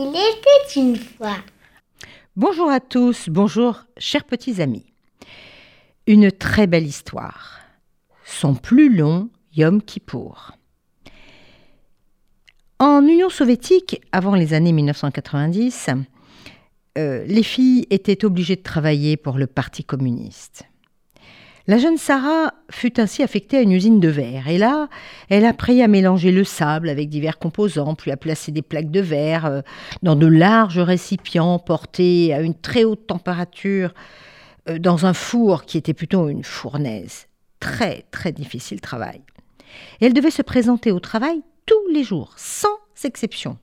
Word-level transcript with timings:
Il 0.00 0.10
était 0.10 0.80
une 0.80 0.94
fois. 0.94 1.38
Bonjour 2.36 2.70
à 2.70 2.78
tous, 2.78 3.28
bonjour 3.28 3.82
chers 3.96 4.22
petits 4.22 4.62
amis. 4.62 4.86
Une 6.06 6.30
très 6.30 6.68
belle 6.68 6.86
histoire. 6.86 7.58
Son 8.24 8.54
plus 8.54 8.94
long 8.94 9.28
Yom 9.56 9.82
Kippour. 9.82 10.52
En 12.78 13.04
Union 13.08 13.28
soviétique, 13.28 14.00
avant 14.12 14.36
les 14.36 14.54
années 14.54 14.70
1990, 14.70 15.90
euh, 16.96 17.24
les 17.24 17.42
filles 17.42 17.88
étaient 17.90 18.24
obligées 18.24 18.54
de 18.54 18.62
travailler 18.62 19.16
pour 19.16 19.36
le 19.36 19.48
Parti 19.48 19.82
communiste. 19.82 20.62
La 21.68 21.76
jeune 21.76 21.98
Sarah 21.98 22.54
fut 22.70 22.98
ainsi 22.98 23.22
affectée 23.22 23.58
à 23.58 23.60
une 23.60 23.72
usine 23.72 24.00
de 24.00 24.08
verre, 24.08 24.48
et 24.48 24.56
là, 24.56 24.88
elle 25.28 25.44
apprit 25.44 25.82
à 25.82 25.86
mélanger 25.86 26.32
le 26.32 26.42
sable 26.42 26.88
avec 26.88 27.10
divers 27.10 27.38
composants, 27.38 27.94
puis 27.94 28.10
à 28.10 28.16
placer 28.16 28.52
des 28.52 28.62
plaques 28.62 28.90
de 28.90 29.00
verre 29.00 29.44
euh, 29.44 29.60
dans 30.02 30.16
de 30.16 30.26
larges 30.26 30.78
récipients 30.78 31.58
portés 31.58 32.32
à 32.32 32.40
une 32.40 32.54
très 32.54 32.84
haute 32.84 33.06
température 33.06 33.92
euh, 34.70 34.78
dans 34.78 35.04
un 35.04 35.12
four 35.12 35.66
qui 35.66 35.76
était 35.76 35.92
plutôt 35.92 36.30
une 36.30 36.42
fournaise. 36.42 37.26
Très, 37.60 38.06
très 38.10 38.32
difficile 38.32 38.80
travail. 38.80 39.20
Et 40.00 40.06
elle 40.06 40.14
devait 40.14 40.30
se 40.30 40.40
présenter 40.40 40.90
au 40.90 41.00
travail 41.00 41.42
tous 41.66 41.92
les 41.92 42.02
jours, 42.02 42.32
sans 42.38 42.78
exception. 43.04 43.58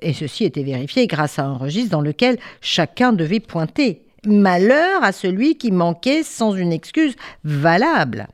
Et 0.00 0.14
ceci 0.14 0.44
était 0.44 0.62
vérifié 0.62 1.06
grâce 1.06 1.38
à 1.38 1.44
un 1.44 1.58
registre 1.58 1.90
dans 1.90 2.00
lequel 2.00 2.38
chacun 2.62 3.12
devait 3.12 3.40
pointer 3.40 4.07
Malheur 4.26 5.02
à 5.02 5.12
celui 5.12 5.56
qui 5.56 5.70
manquait 5.70 6.22
sans 6.22 6.52
une 6.54 6.72
excuse 6.72 7.14
valable. 7.44 8.28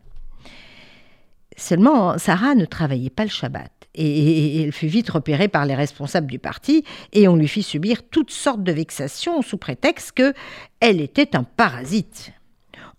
Seulement, 1.56 2.18
Sarah 2.18 2.54
ne 2.54 2.64
travaillait 2.64 3.10
pas 3.10 3.24
le 3.24 3.30
Shabbat. 3.30 3.70
Et 3.96 4.62
elle 4.62 4.72
fut 4.72 4.88
vite 4.88 5.10
repérée 5.10 5.46
par 5.46 5.66
les 5.66 5.74
responsables 5.76 6.26
du 6.26 6.40
parti 6.40 6.84
et 7.12 7.28
on 7.28 7.36
lui 7.36 7.46
fit 7.46 7.62
subir 7.62 8.02
toutes 8.10 8.32
sortes 8.32 8.64
de 8.64 8.72
vexations 8.72 9.40
sous 9.40 9.56
prétexte 9.56 10.12
que 10.12 10.34
elle 10.80 11.00
était 11.00 11.36
un 11.36 11.44
parasite. 11.44 12.32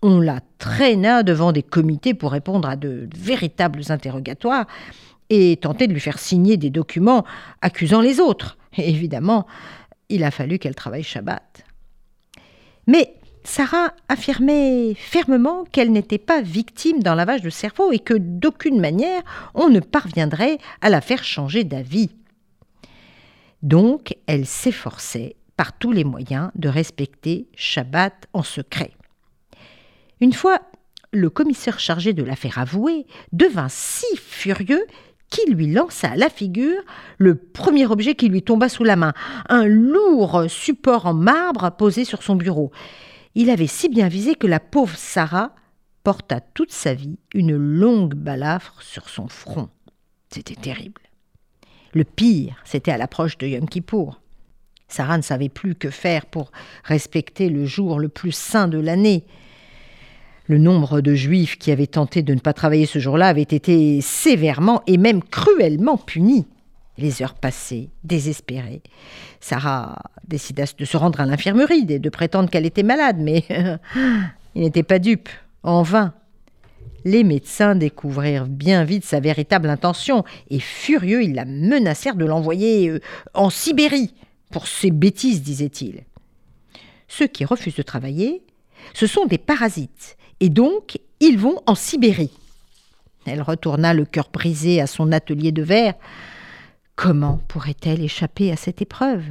On 0.00 0.20
la 0.20 0.40
traîna 0.56 1.22
devant 1.22 1.52
des 1.52 1.62
comités 1.62 2.14
pour 2.14 2.32
répondre 2.32 2.66
à 2.66 2.76
de 2.76 3.10
véritables 3.14 3.82
interrogatoires 3.90 4.66
et 5.28 5.58
tenter 5.58 5.86
de 5.86 5.92
lui 5.92 6.00
faire 6.00 6.18
signer 6.18 6.56
des 6.56 6.70
documents 6.70 7.26
accusant 7.60 8.00
les 8.00 8.18
autres. 8.18 8.56
Et 8.78 8.88
évidemment, 8.88 9.46
il 10.08 10.24
a 10.24 10.30
fallu 10.30 10.58
qu'elle 10.58 10.74
travaille 10.74 11.02
Shabbat. 11.02 11.64
Mais 12.86 13.14
Sarah 13.44 13.92
affirmait 14.08 14.94
fermement 14.94 15.64
qu'elle 15.64 15.92
n'était 15.92 16.18
pas 16.18 16.40
victime 16.40 17.02
d'un 17.02 17.14
lavage 17.14 17.42
de 17.42 17.50
cerveau 17.50 17.92
et 17.92 17.98
que 17.98 18.14
d'aucune 18.14 18.80
manière 18.80 19.22
on 19.54 19.68
ne 19.68 19.80
parviendrait 19.80 20.58
à 20.80 20.90
la 20.90 21.00
faire 21.00 21.24
changer 21.24 21.64
d'avis. 21.64 22.10
Donc 23.62 24.16
elle 24.26 24.46
s'efforçait 24.46 25.36
par 25.56 25.78
tous 25.78 25.92
les 25.92 26.04
moyens 26.04 26.50
de 26.54 26.68
respecter 26.68 27.48
Shabbat 27.54 28.26
en 28.32 28.42
secret. 28.42 28.92
Une 30.20 30.32
fois, 30.32 30.60
le 31.12 31.30
commissaire 31.30 31.78
chargé 31.78 32.12
de 32.12 32.22
l'affaire 32.22 32.58
avouée 32.58 33.06
devint 33.32 33.68
si 33.68 34.06
furieux 34.16 34.84
qui 35.30 35.50
lui 35.50 35.72
lança 35.72 36.10
à 36.10 36.16
la 36.16 36.28
figure 36.28 36.82
le 37.18 37.34
premier 37.34 37.86
objet 37.86 38.14
qui 38.14 38.28
lui 38.28 38.42
tomba 38.42 38.68
sous 38.68 38.84
la 38.84 38.96
main, 38.96 39.12
un 39.48 39.66
lourd 39.66 40.44
support 40.48 41.06
en 41.06 41.14
marbre 41.14 41.70
posé 41.70 42.04
sur 42.04 42.22
son 42.22 42.36
bureau. 42.36 42.70
Il 43.34 43.50
avait 43.50 43.66
si 43.66 43.88
bien 43.88 44.08
visé 44.08 44.34
que 44.34 44.46
la 44.46 44.60
pauvre 44.60 44.96
Sarah 44.96 45.54
porta 46.02 46.40
toute 46.40 46.72
sa 46.72 46.94
vie 46.94 47.18
une 47.34 47.56
longue 47.56 48.14
balafre 48.14 48.80
sur 48.80 49.08
son 49.08 49.28
front. 49.28 49.68
C'était 50.30 50.54
terrible. 50.54 51.02
Le 51.92 52.04
pire, 52.04 52.56
c'était 52.64 52.92
à 52.92 52.98
l'approche 52.98 53.38
de 53.38 53.46
Yom 53.46 53.68
Kippour. 53.68 54.20
Sarah 54.88 55.16
ne 55.16 55.22
savait 55.22 55.48
plus 55.48 55.74
que 55.74 55.90
faire 55.90 56.26
pour 56.26 56.52
respecter 56.84 57.48
le 57.48 57.64
jour 57.64 57.98
le 57.98 58.08
plus 58.08 58.32
saint 58.32 58.68
de 58.68 58.78
l'année. 58.78 59.24
Le 60.48 60.58
nombre 60.58 61.00
de 61.00 61.14
juifs 61.14 61.58
qui 61.58 61.72
avaient 61.72 61.88
tenté 61.88 62.22
de 62.22 62.32
ne 62.32 62.38
pas 62.38 62.52
travailler 62.52 62.86
ce 62.86 63.00
jour-là 63.00 63.28
avait 63.28 63.42
été 63.42 64.00
sévèrement 64.00 64.82
et 64.86 64.96
même 64.96 65.22
cruellement 65.22 65.96
puni. 65.96 66.46
Les 66.98 67.20
heures 67.20 67.34
passées, 67.34 67.90
désespérée. 68.04 68.80
Sarah 69.40 70.02
décida 70.26 70.64
de 70.78 70.84
se 70.84 70.96
rendre 70.96 71.20
à 71.20 71.26
l'infirmerie 71.26 71.84
et 71.88 71.98
de 71.98 72.08
prétendre 72.08 72.48
qu'elle 72.48 72.64
était 72.64 72.84
malade, 72.84 73.16
mais 73.18 73.44
il 74.54 74.62
n'était 74.62 74.82
pas 74.82 74.98
dupe. 74.98 75.28
En 75.62 75.82
vain. 75.82 76.14
Les 77.04 77.24
médecins 77.24 77.74
découvrirent 77.74 78.46
bien 78.46 78.84
vite 78.84 79.04
sa 79.04 79.20
véritable 79.20 79.68
intention, 79.68 80.24
et 80.50 80.60
furieux, 80.60 81.22
ils 81.22 81.34
la 81.34 81.44
menacèrent 81.44 82.14
de 82.14 82.24
l'envoyer 82.24 82.88
euh, 82.88 83.00
en 83.34 83.50
Sibérie 83.50 84.14
pour 84.50 84.66
ses 84.68 84.90
bêtises, 84.90 85.42
disait-il. 85.42 86.04
Ceux 87.08 87.26
qui 87.26 87.44
refusent 87.44 87.76
de 87.76 87.82
travailler, 87.82 88.42
ce 88.94 89.06
sont 89.06 89.26
des 89.26 89.38
parasites, 89.38 90.16
et 90.40 90.48
donc 90.48 90.98
ils 91.20 91.38
vont 91.38 91.60
en 91.66 91.74
Sibérie. 91.74 92.32
Elle 93.26 93.42
retourna 93.42 93.92
le 93.94 94.04
cœur 94.04 94.28
brisé 94.32 94.80
à 94.80 94.86
son 94.86 95.12
atelier 95.12 95.52
de 95.52 95.62
verre. 95.62 95.94
Comment 96.94 97.40
pourrait-elle 97.48 98.02
échapper 98.02 98.52
à 98.52 98.56
cette 98.56 98.80
épreuve? 98.80 99.24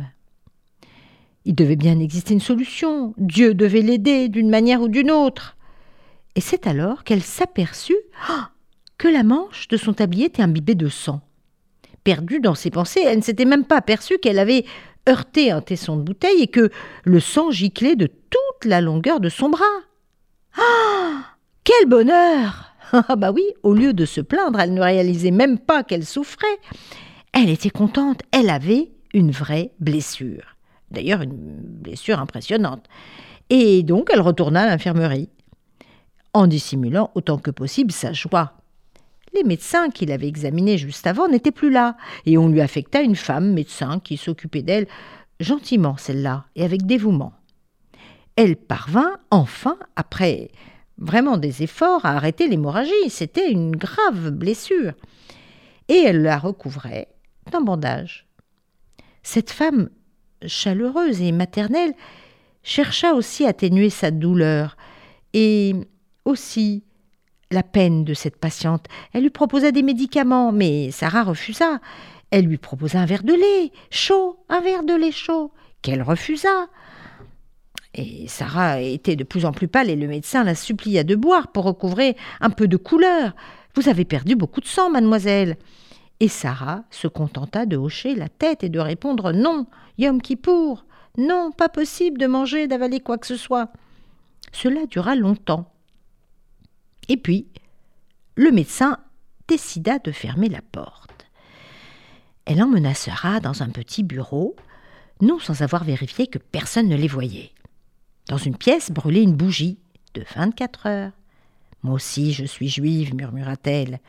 Il 1.46 1.56
devait 1.56 1.76
bien 1.76 2.00
exister 2.00 2.34
une 2.34 2.42
solution. 2.42 3.14
Dieu 3.18 3.54
devait 3.54 3.82
l'aider 3.82 4.30
d'une 4.30 4.50
manière 4.50 4.82
ou 4.82 4.88
d'une 4.88 5.12
autre. 5.12 5.56
Et 6.36 6.42
c'est 6.42 6.68
alors 6.68 7.04
qu'elle 7.04 7.22
s'aperçut 7.22 7.96
oh, 8.30 8.42
que 8.98 9.08
la 9.08 9.24
manche 9.24 9.68
de 9.68 9.78
son 9.78 9.94
tablier 9.94 10.26
était 10.26 10.42
imbibée 10.42 10.76
de 10.76 10.90
sang. 10.90 11.22
Perdue 12.04 12.40
dans 12.40 12.56
ses 12.56 12.72
pensées, 12.72 13.02
elle 13.06 13.20
ne 13.20 13.24
s'était 13.24 13.46
même 13.46 13.66
pas 13.66 13.78
aperçue 13.78 14.18
qu'elle 14.18 14.40
avait 14.40 14.66
heurté 15.08 15.52
un 15.52 15.62
tesson 15.62 15.98
de 15.98 16.04
bouteille 16.04 16.42
et 16.42 16.48
que 16.48 16.72
le 17.04 17.20
sang 17.20 17.52
giclait 17.52 17.96
de 17.96 18.08
la 18.64 18.82
longueur 18.82 19.20
de 19.20 19.30
son 19.30 19.50
bras. 19.50 19.64
Ah 20.58 21.36
Quel 21.64 21.88
bonheur 21.88 22.74
Ah 23.08 23.16
bah 23.16 23.32
oui, 23.32 23.44
au 23.64 23.74
lieu 23.74 23.94
de 23.94 24.06
se 24.06 24.22
plaindre, 24.22 24.60
elle 24.60 24.74
ne 24.74 24.82
réalisait 24.82 25.32
même 25.32 25.60
pas 25.60 25.84
qu'elle 25.84 26.06
souffrait. 26.06 26.60
Elle 27.34 27.50
était 27.50 27.70
contente, 27.70 28.22
elle 28.32 28.50
avait 28.50 28.92
une 29.14 29.32
vraie 29.32 29.72
blessure. 29.80 30.56
D'ailleurs, 30.92 31.22
une 31.22 31.34
blessure 31.36 32.20
impressionnante. 32.20 32.86
Et 33.50 33.84
donc, 33.84 34.10
elle 34.14 34.22
retourna 34.22 34.62
à 34.62 34.68
l'infirmerie, 34.68 35.30
en 36.34 36.48
dissimulant 36.48 37.12
autant 37.16 37.38
que 37.38 37.52
possible 37.52 37.92
sa 37.92 38.14
joie. 38.14 38.54
Les 39.34 39.44
médecins 39.44 39.90
qui 39.90 40.06
l'avaient 40.06 40.28
examinée 40.28 40.78
juste 40.78 41.06
avant 41.08 41.28
n'étaient 41.28 41.52
plus 41.52 41.70
là, 41.70 41.98
et 42.26 42.38
on 42.38 42.48
lui 42.48 42.62
affecta 42.62 43.02
une 43.02 43.16
femme 43.16 43.54
médecin 43.54 44.00
qui 44.00 44.16
s'occupait 44.16 44.62
d'elle 44.62 44.88
gentiment, 45.40 45.98
celle-là, 45.98 46.46
et 46.56 46.64
avec 46.64 46.86
dévouement 46.86 47.34
elle 48.36 48.56
parvint 48.56 49.18
enfin, 49.32 49.78
après 49.96 50.52
vraiment 50.98 51.38
des 51.38 51.64
efforts, 51.64 52.06
à 52.06 52.12
arrêter 52.12 52.48
l'hémorragie. 52.48 53.10
C'était 53.10 53.52
une 53.52 53.76
grave 53.76 54.30
blessure. 54.30 54.94
Et 55.88 55.98
elle 56.06 56.22
la 56.22 56.38
recouvrait 56.38 57.10
d'un 57.52 57.62
bandage. 57.62 58.28
Cette 59.24 59.52
femme, 59.52 59.90
chaleureuse 60.46 61.22
et 61.22 61.32
maternelle, 61.32 61.94
chercha 62.64 63.14
aussi 63.14 63.46
à 63.46 63.50
atténuer 63.50 63.90
sa 63.90 64.12
douleur 64.12 64.78
et 65.34 65.76
aussi 66.26 66.84
la 67.52 67.64
peine 67.64 68.04
de 68.04 68.14
cette 68.14 68.38
patiente. 68.38 68.88
Elle 69.14 69.24
lui 69.24 69.30
proposa 69.30 69.72
des 69.72 69.84
médicaments, 69.84 70.52
mais 70.52 70.92
Sarah 70.92 71.24
refusa. 71.24 71.80
Elle 72.32 72.46
lui 72.46 72.58
proposa 72.58 73.00
un 73.00 73.06
verre 73.06 73.24
de 73.24 73.34
lait 73.34 73.72
chaud, 73.92 74.44
un 74.50 74.62
verre 74.62 74.84
de 74.84 74.96
lait 74.96 75.12
chaud, 75.12 75.52
qu'elle 75.82 76.02
refusa. 76.02 76.68
Et 77.98 78.28
Sarah 78.28 78.82
était 78.82 79.16
de 79.16 79.24
plus 79.24 79.46
en 79.46 79.54
plus 79.54 79.70
pâle 79.70 79.90
et 79.90 79.96
le 79.96 80.08
médecin 80.08 80.44
la 80.44 80.54
supplia 80.54 81.06
de 81.06 81.16
boire 81.16 81.48
pour 81.48 81.64
recouvrer 81.64 82.18
un 82.42 82.50
peu 82.50 82.68
de 82.68 82.76
couleur. 82.76 83.34
Vous 83.74 83.88
avez 83.88 84.04
perdu 84.04 84.36
beaucoup 84.36 84.60
de 84.60 84.68
sang, 84.68 84.90
mademoiselle. 84.90 85.56
Et 86.20 86.28
Sarah 86.28 86.84
se 86.92 87.08
contenta 87.08 87.66
de 87.66 87.78
hocher 87.78 88.14
la 88.14 88.28
tête 88.28 88.66
et 88.66 88.70
de 88.70 88.80
répondre 88.80 89.32
non, 89.32 89.66
Yom 89.98 90.22
Kippour, 90.22 90.86
non, 91.18 91.52
pas 91.52 91.70
possible 91.70 92.20
de 92.20 92.28
manger, 92.28 92.68
d'avaler 92.68 93.00
quoi 93.00 93.18
que 93.18 93.28
ce 93.28 93.38
soit. 93.38 93.72
Cela 94.52 94.86
dura 94.86 95.16
longtemps. 95.16 95.72
Et 97.08 97.18
puis, 97.18 97.48
le 98.36 98.52
médecin 98.52 98.98
décida 99.48 100.00
de 100.00 100.12
fermer 100.12 100.50
la 100.50 100.62
porte. 100.62 101.28
Elle 102.46 102.62
emmena 102.62 102.94
Sarah 102.94 103.40
dans 103.40 103.64
un 103.64 103.70
petit 103.70 104.04
bureau, 104.04 104.56
non 105.22 105.40
sans 105.40 105.62
avoir 105.62 105.86
vérifié 105.86 106.28
que 106.28 106.40
personne 106.40 106.90
ne 106.90 106.98
les 106.98 107.08
voyait. 107.08 107.52
Dans 108.28 108.38
une 108.38 108.58
pièce 108.58 108.92
brûlait 108.92 109.24
une 109.24 109.36
bougie 109.36 109.78
de 110.14 110.24
vingt-quatre 110.36 110.88
heures. 110.88 111.12
Moi 111.84 111.94
aussi 111.94 112.34
je 112.34 112.46
suis 112.46 112.70
juive, 112.70 113.14
murmura-t-elle. 113.14 114.00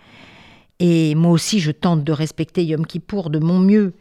Et 0.79 1.15
moi 1.15 1.33
aussi 1.33 1.61
je 1.61 1.71
tente 1.71 2.05
de 2.05 2.13
respecter 2.13 2.65
Yom 2.65 2.87
Kippour 2.87 3.31
de 3.31 3.39
mon 3.39 3.59
mieux. 3.59 3.93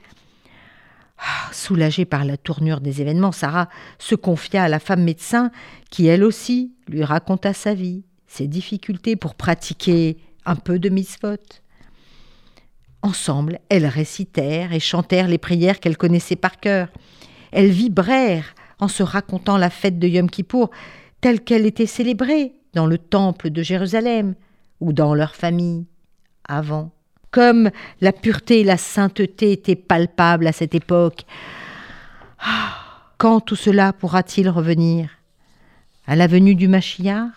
Ah, 1.18 1.50
soulagée 1.54 2.06
par 2.06 2.26
la 2.26 2.38
tournure 2.38 2.82
des 2.82 3.02
événements, 3.02 3.32
Sarah 3.32 3.70
se 4.00 4.16
confia 4.16 4.64
à 4.64 4.68
la 4.70 4.80
femme 4.80 5.04
médecin 5.04 5.50
qui, 5.90 6.08
elle 6.08 6.24
aussi, 6.26 6.74
lui 6.90 7.04
raconta 7.04 7.54
sa 7.54 7.74
vie, 7.74 8.04
ses 8.28 8.48
difficultés 8.48 9.16
pour 9.16 9.36
pratiquer 9.36 10.18
un 10.46 10.56
peu 10.56 10.78
de 10.78 10.90
mitzvot. 10.90 11.38
Ensemble, 13.02 13.60
elles 13.70 13.86
récitèrent 13.86 14.74
et 14.74 14.80
chantèrent 14.80 15.28
les 15.28 15.38
prières 15.38 15.80
qu'elles 15.80 15.98
connaissaient 15.98 16.36
par 16.36 16.60
cœur. 16.60 16.90
Elles 17.52 17.72
vibrèrent 17.72 18.54
en 18.80 18.88
se 18.88 19.04
racontant 19.04 19.58
la 19.58 19.70
fête 19.70 20.00
de 20.00 20.08
Yom 20.08 20.30
Kippour 20.30 20.70
telle 21.22 21.42
qu'elle 21.42 21.66
était 21.66 21.86
célébrée 21.86 22.54
dans 22.74 22.86
le 22.86 22.98
temple 22.98 23.50
de 23.50 23.64
Jérusalem 23.64 24.36
ou 24.80 24.94
dans 24.94 25.16
leur 25.16 25.36
famille 25.36 25.86
avant. 26.48 26.92
Comme 27.32 27.72
la 28.02 28.12
pureté 28.12 28.62
et 28.62 28.64
la 28.64 28.78
sainteté 28.78 29.52
étaient 29.52 29.76
palpables 29.76 30.48
à 30.48 30.52
cette 30.52 30.76
époque. 30.76 31.26
Ah, 32.40 32.76
quand 33.18 33.40
tout 33.42 33.56
cela 33.56 33.94
pourra-t-il 33.94 34.50
revenir? 34.50 35.10
À 36.08 36.16
la 36.16 36.28
venue 36.28 36.56
du 36.56 36.68
Machiar 36.68 37.30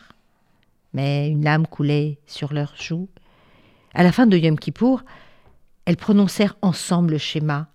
Mais 0.92 1.28
une 1.28 1.44
lame 1.44 1.66
coulait 1.66 2.18
sur 2.26 2.52
leurs 2.52 2.76
joues. 2.76 3.08
À 3.94 4.02
la 4.02 4.12
fin 4.12 4.26
de 4.26 4.36
Yom 4.36 4.58
Kippour, 4.58 5.02
elles 5.86 5.96
prononcèrent 5.96 6.56
ensemble 6.60 7.12
le 7.12 7.18
schéma, 7.18 7.68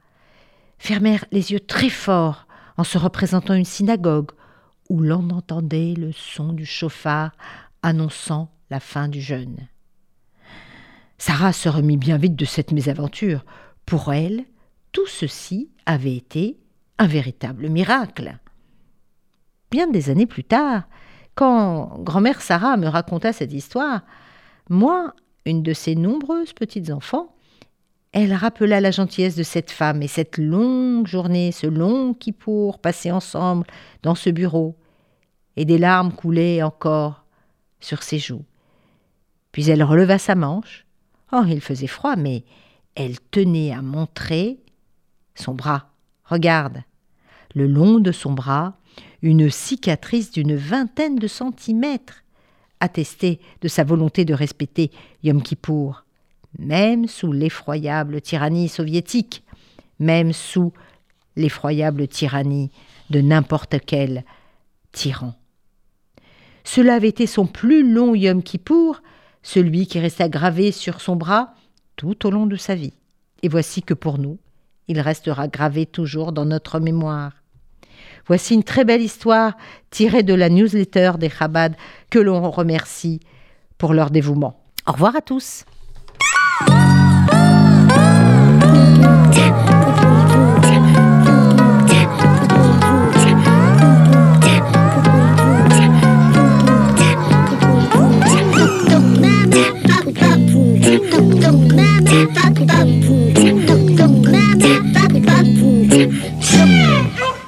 fermèrent 0.77 1.25
les 1.31 1.51
yeux 1.51 1.60
très 1.60 1.89
fort 1.89 2.45
en 2.78 2.84
se 2.84 2.98
représentant 2.98 3.54
une 3.54 3.66
synagogue 3.66 4.31
où 4.90 5.00
l'on 5.00 5.30
entendait 5.30 5.94
le 5.96 6.12
son 6.12 6.54
du 6.54 6.66
chauffard 6.66 7.31
annonçant 7.81 8.50
la 8.70 8.80
fin 8.80 9.08
du 9.08 9.22
jeûne. 9.22 9.68
Sarah 11.18 11.54
se 11.54 11.70
remit 11.70 11.98
bien 11.98 12.18
vite 12.18 12.36
de 12.36 12.46
cette 12.46 12.72
mésaventure. 12.72 13.46
Pour 13.86 14.14
elle, 14.14 14.46
tout 14.92 15.08
ceci 15.08 15.70
avait 15.86 16.16
été 16.16 16.60
un 16.98 17.08
véritable 17.08 17.70
miracle. 17.70 18.38
Bien 19.72 19.88
des 19.88 20.10
années 20.10 20.25
plus 20.25 20.44
tard, 20.44 20.84
quand 21.36 21.98
grand-mère 22.00 22.42
Sarah 22.42 22.78
me 22.78 22.88
raconta 22.88 23.34
cette 23.34 23.54
histoire, 23.54 24.02
moi, 24.70 25.14
une 25.46 25.64
de 25.64 25.74
ses 25.74 25.96
nombreuses 25.96 26.54
petites 26.54 26.92
enfants, 26.92 27.36
elle 28.13 28.33
rappela 28.33 28.80
la 28.80 28.92
gentillesse 28.92 29.36
de 29.36 29.44
cette 29.44 29.71
femme 29.71 30.04
et 30.04 30.07
cette 30.07 30.38
longue 30.38 31.07
journée, 31.07 31.51
ce 31.51 31.65
long 31.65 32.13
kippour 32.13 32.80
passé 32.80 33.12
ensemble 33.12 33.65
dans 34.04 34.13
ce 34.15 34.30
bureau, 34.30 34.75
et 35.57 35.65
des 35.65 35.80
larmes 35.80 36.13
coulaient 36.13 36.62
encore 36.62 37.25
sur 37.80 38.04
ses 38.04 38.19
joues. 38.19 38.45
Puis 39.51 39.69
elle 39.69 39.83
releva 39.83 40.19
sa 40.19 40.36
manche. 40.36 40.86
Oh, 41.31 41.44
il 41.48 41.62
faisait 41.62 41.88
froid, 41.88 42.15
mais 42.15 42.44
elle 42.95 43.19
tenait 43.19 43.71
à 43.71 43.81
montrer 43.81 44.60
son 45.33 45.56
bras. 45.56 45.89
Regarde, 46.24 46.83
le 47.56 47.65
long 47.65 48.00
de 48.00 48.12
son 48.12 48.33
bras, 48.33 48.77
une 49.24 49.50
cicatrice 49.50 50.31
d'une 50.31 50.56
vingtaine 50.56 51.15
de 51.15 51.27
centimètres, 51.27 52.24
attestait 52.80 53.39
de 53.62 53.68
sa 53.68 53.83
volonté 53.83 54.25
de 54.25 54.33
respecter 54.33 54.92
Yom 55.24 55.42
Kippour, 55.42 56.02
même 56.59 57.07
sous 57.07 57.31
l'effroyable 57.31 58.21
tyrannie 58.21 58.69
soviétique, 58.69 59.44
même 60.00 60.33
sous 60.33 60.73
l'effroyable 61.35 62.07
tyrannie 62.07 62.71
de 63.09 63.21
n'importe 63.21 63.75
quel 63.85 64.23
tyran. 64.91 65.33
Cela 66.63 66.95
avait 66.95 67.09
été 67.09 67.27
son 67.27 67.45
plus 67.45 67.89
long 67.89 68.15
Yom 68.15 68.41
Kippour, 68.41 69.01
celui 69.41 69.88
qui 69.88 70.00
resta 70.00 70.29
gravé 70.29 70.71
sur 70.71 71.01
son 71.01 71.15
bras 71.15 71.53
tout 71.95 72.25
au 72.25 72.31
long 72.31 72.45
de 72.45 72.55
sa 72.55 72.75
vie. 72.75 72.94
Et 73.41 73.50
voici 73.50 73.83
que 73.83 73.94
pour 73.94 74.17
nous, 74.17 74.38
il 74.88 75.00
restera 75.00 75.47
gravé 75.47 75.85
toujours 75.85 76.31
dans 76.31 76.45
notre 76.45 76.79
mémoire. 76.79 77.33
Voici 78.25 78.53
une 78.53 78.63
très 78.63 78.85
belle 78.85 79.01
histoire 79.01 79.57
tirée 79.89 80.23
de 80.23 80.33
la 80.33 80.50
newsletter 80.50 81.13
des 81.19 81.29
Chabad 81.29 81.75
que 82.09 82.19
l'on 82.19 82.50
remercie 82.50 83.19
pour 83.77 83.94
leur 83.94 84.11
dévouement. 84.11 84.61
Au 84.88 84.94
revoir 84.94 85.15
à 85.15 85.21
tous. 85.21 85.65